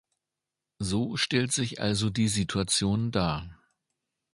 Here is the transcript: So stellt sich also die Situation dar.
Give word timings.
So 0.79 1.15
stellt 1.15 1.51
sich 1.51 1.79
also 1.79 2.09
die 2.09 2.27
Situation 2.27 3.11
dar. 3.11 3.59